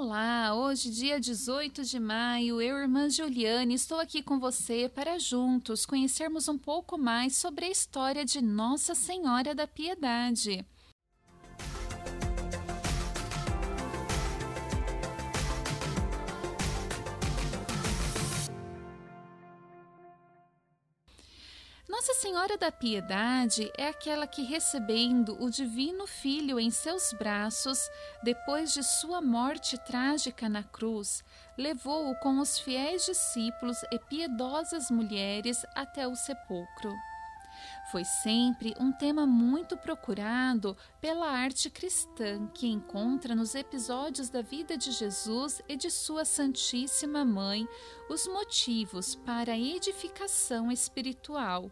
Olá, 0.00 0.54
hoje, 0.54 0.92
dia 0.92 1.18
18 1.18 1.82
de 1.82 1.98
maio, 1.98 2.62
eu, 2.62 2.78
irmã 2.78 3.10
Juliane, 3.10 3.74
estou 3.74 3.98
aqui 3.98 4.22
com 4.22 4.38
você 4.38 4.88
para 4.88 5.18
juntos 5.18 5.84
conhecermos 5.84 6.46
um 6.46 6.56
pouco 6.56 6.96
mais 6.96 7.36
sobre 7.36 7.64
a 7.64 7.68
história 7.68 8.24
de 8.24 8.40
Nossa 8.40 8.94
Senhora 8.94 9.56
da 9.56 9.66
Piedade. 9.66 10.64
Nossa 21.88 22.12
Senhora 22.12 22.58
da 22.58 22.70
Piedade 22.70 23.72
é 23.74 23.88
aquela 23.88 24.26
que, 24.26 24.42
recebendo 24.42 25.42
o 25.42 25.50
Divino 25.50 26.06
Filho 26.06 26.60
em 26.60 26.70
seus 26.70 27.14
braços, 27.14 27.78
depois 28.22 28.74
de 28.74 28.82
sua 28.82 29.22
morte 29.22 29.78
trágica 29.78 30.50
na 30.50 30.62
cruz, 30.62 31.24
levou-o 31.56 32.14
com 32.16 32.40
os 32.40 32.58
fiéis 32.58 33.06
discípulos 33.06 33.78
e 33.90 33.98
piedosas 33.98 34.90
mulheres 34.90 35.64
até 35.74 36.06
o 36.06 36.14
sepulcro. 36.14 36.94
Foi 37.90 38.04
sempre 38.04 38.74
um 38.78 38.92
tema 38.92 39.26
muito 39.26 39.76
procurado 39.76 40.76
pela 41.00 41.30
arte 41.30 41.70
cristã, 41.70 42.46
que 42.48 42.66
encontra 42.66 43.34
nos 43.34 43.54
episódios 43.54 44.28
da 44.28 44.42
vida 44.42 44.76
de 44.76 44.92
Jesus 44.92 45.62
e 45.68 45.76
de 45.76 45.90
sua 45.90 46.24
Santíssima 46.24 47.24
Mãe 47.24 47.66
os 48.08 48.26
motivos 48.26 49.14
para 49.14 49.52
a 49.52 49.58
edificação 49.58 50.70
espiritual, 50.70 51.70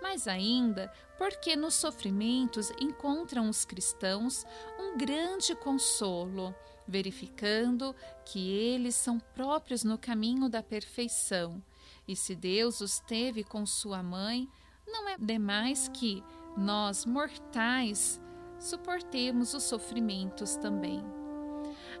mas 0.00 0.26
ainda 0.26 0.92
porque 1.18 1.56
nos 1.56 1.74
sofrimentos 1.74 2.70
encontram 2.80 3.48
os 3.48 3.64
cristãos 3.64 4.46
um 4.78 4.96
grande 4.96 5.54
consolo, 5.54 6.54
verificando 6.86 7.94
que 8.24 8.50
eles 8.50 8.94
são 8.94 9.18
próprios 9.18 9.84
no 9.84 9.98
caminho 9.98 10.48
da 10.48 10.62
perfeição. 10.62 11.62
E 12.06 12.16
se 12.16 12.34
Deus 12.34 12.80
os 12.80 13.00
teve 13.00 13.44
com 13.44 13.66
sua 13.66 14.02
mãe, 14.02 14.48
não 14.88 15.08
é 15.08 15.16
demais 15.18 15.88
que 15.88 16.22
nós, 16.56 17.06
mortais, 17.06 18.20
suportemos 18.58 19.54
os 19.54 19.62
sofrimentos 19.62 20.56
também. 20.56 21.04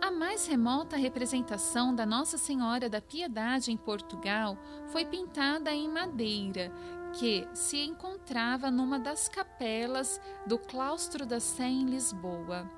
A 0.00 0.10
mais 0.10 0.46
remota 0.46 0.96
representação 0.96 1.94
da 1.94 2.06
Nossa 2.06 2.38
Senhora 2.38 2.88
da 2.88 3.00
Piedade 3.00 3.70
em 3.70 3.76
Portugal 3.76 4.56
foi 4.88 5.04
pintada 5.04 5.72
em 5.72 5.88
madeira, 5.88 6.72
que 7.12 7.46
se 7.52 7.78
encontrava 7.84 8.70
numa 8.70 8.98
das 8.98 9.28
capelas 9.28 10.20
do 10.46 10.58
claustro 10.58 11.26
da 11.26 11.38
Sé 11.38 11.66
em 11.66 11.84
Lisboa. 11.84 12.68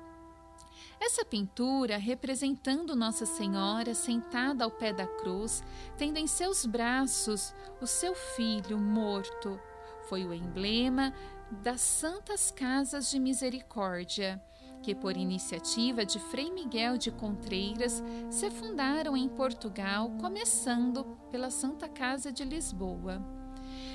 Essa 0.99 1.25
pintura, 1.25 1.97
representando 1.97 2.95
Nossa 2.95 3.25
Senhora 3.25 3.93
sentada 3.93 4.63
ao 4.63 4.71
pé 4.71 4.93
da 4.93 5.05
cruz, 5.05 5.63
tendo 5.97 6.17
em 6.17 6.27
seus 6.27 6.65
braços 6.65 7.53
o 7.81 7.87
seu 7.87 8.15
filho 8.15 8.77
morto, 8.77 9.59
foi 10.07 10.25
o 10.25 10.33
emblema 10.33 11.13
das 11.51 11.81
Santas 11.81 12.51
Casas 12.51 13.11
de 13.11 13.19
Misericórdia, 13.19 14.41
que, 14.81 14.93
por 14.93 15.15
iniciativa 15.15 16.05
de 16.05 16.19
Frei 16.19 16.51
Miguel 16.51 16.97
de 16.97 17.11
Contreiras, 17.11 18.03
se 18.29 18.51
fundaram 18.51 19.15
em 19.15 19.29
Portugal, 19.29 20.09
começando 20.19 21.05
pela 21.31 21.49
Santa 21.49 21.87
Casa 21.87 22.31
de 22.31 22.43
Lisboa. 22.43 23.23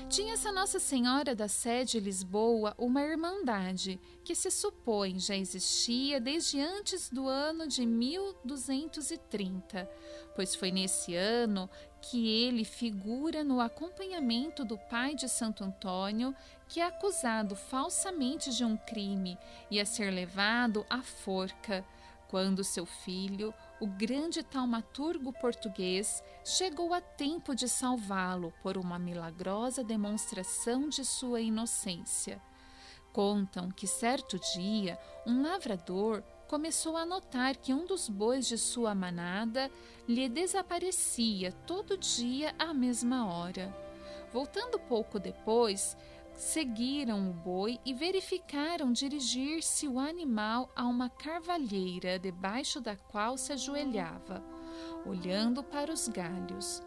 Tinha 0.09 0.33
essa 0.33 0.51
Nossa 0.51 0.79
Senhora 0.79 1.35
da 1.35 1.47
Sé 1.47 1.83
de 1.83 1.99
Lisboa 1.99 2.73
uma 2.79 3.03
irmandade 3.03 4.01
que 4.23 4.33
se 4.33 4.49
supõe 4.49 5.19
já 5.19 5.35
existia 5.35 6.19
desde 6.19 6.59
antes 6.59 7.11
do 7.11 7.27
ano 7.27 7.67
de 7.67 7.85
1230, 7.85 9.87
pois 10.35 10.55
foi 10.55 10.71
nesse 10.71 11.15
ano 11.15 11.69
que 12.01 12.27
ele 12.43 12.63
figura 12.63 13.43
no 13.43 13.59
acompanhamento 13.59 14.63
do 14.63 14.77
pai 14.77 15.15
de 15.15 15.27
Santo 15.27 15.63
Antônio, 15.63 16.35
que 16.67 16.79
é 16.79 16.85
acusado 16.85 17.55
falsamente 17.55 18.51
de 18.55 18.63
um 18.63 18.77
crime 18.77 19.37
e 19.69 19.79
a 19.79 19.85
ser 19.85 20.11
levado 20.11 20.85
à 20.89 21.01
forca 21.01 21.85
quando 22.29 22.63
seu 22.63 22.85
filho, 22.85 23.51
o 23.79 23.87
grande 23.87 24.43
taumaturgo 24.43 25.33
português, 25.33 26.23
chegou 26.45 26.93
a 26.93 27.01
tempo 27.01 27.55
de 27.55 27.67
salvá-lo 27.67 28.53
por 28.61 28.77
uma 28.77 28.99
milagrosa 28.99 29.83
demonstração 29.83 30.87
de 30.87 31.03
sua 31.03 31.41
inocência. 31.41 32.39
Contam 33.11 33.71
que 33.71 33.87
certo 33.87 34.39
dia 34.53 34.99
um 35.25 35.41
lavrador 35.41 36.23
começou 36.49 36.97
a 36.97 37.05
notar 37.05 37.55
que 37.55 37.71
um 37.71 37.85
dos 37.85 38.09
bois 38.09 38.47
de 38.47 38.57
sua 38.57 38.95
manada 38.95 39.69
lhe 40.07 40.27
desaparecia 40.27 41.51
todo 41.67 41.95
dia 41.95 42.55
à 42.57 42.73
mesma 42.73 43.31
hora. 43.31 43.71
Voltando 44.33 44.79
pouco 44.79 45.19
depois, 45.19 45.95
seguiram 46.33 47.29
o 47.29 47.33
boi 47.33 47.79
e 47.85 47.93
verificaram 47.93 48.91
dirigir-se 48.91 49.87
o 49.87 49.99
animal 49.99 50.71
a 50.75 50.85
uma 50.87 51.07
carvalheira 51.07 52.17
debaixo 52.17 52.81
da 52.81 52.95
qual 52.95 53.37
se 53.37 53.53
ajoelhava, 53.53 54.43
olhando 55.05 55.63
para 55.63 55.93
os 55.93 56.07
galhos. 56.07 56.81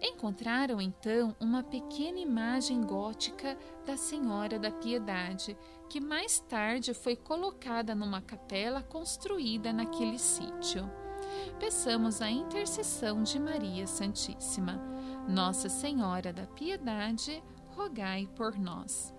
Encontraram 0.00 0.78
então 0.78 1.34
uma 1.40 1.62
pequena 1.62 2.18
imagem 2.18 2.82
gótica 2.82 3.56
da 3.86 3.96
Senhora 3.96 4.58
da 4.58 4.70
Piedade, 4.70 5.56
que 5.88 6.00
mais 6.00 6.40
tarde 6.40 6.92
foi 6.92 7.16
colocada 7.16 7.94
numa 7.94 8.20
capela 8.20 8.82
construída 8.82 9.72
naquele 9.72 10.18
sítio. 10.18 10.90
Peçamos 11.58 12.20
a 12.20 12.30
intercessão 12.30 13.22
de 13.22 13.38
Maria 13.38 13.86
Santíssima. 13.86 14.80
Nossa 15.28 15.68
Senhora 15.68 16.32
da 16.32 16.46
Piedade, 16.46 17.42
rogai 17.74 18.28
por 18.36 18.58
nós. 18.58 19.15